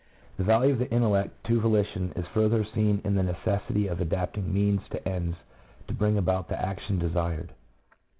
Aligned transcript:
The 0.37 0.43
value 0.43 0.73
of 0.73 0.79
the 0.79 0.89
intellect 0.89 1.43
to 1.45 1.59
volition 1.61 2.11
is 2.15 2.25
further 2.33 2.65
seen 2.65 3.01
in 3.03 3.13
the 3.13 3.21
necessity 3.21 3.85
of 3.85 4.01
adapting 4.01 4.51
means 4.51 4.81
to 4.89 5.07
ends 5.07 5.37
to 5.87 5.93
bring 5.93 6.17
about 6.17 6.47
the 6.47 6.59
action 6.59 6.97
desired. 6.97 7.53